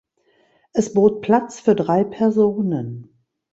[0.73, 3.15] Es bot Platz für drei Personen.